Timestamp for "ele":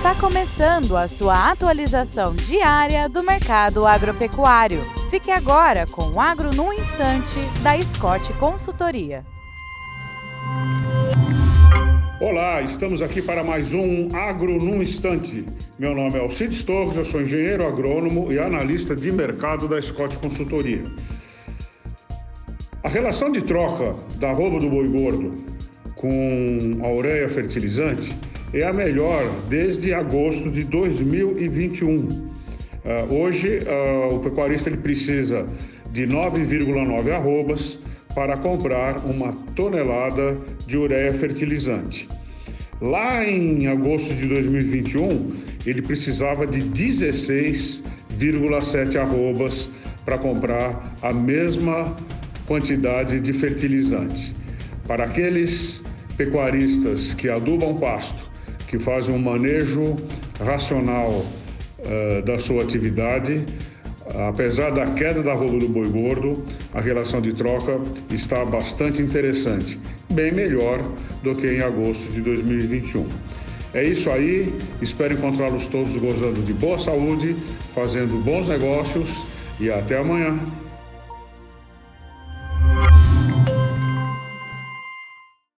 34.68-34.78, 45.66-45.82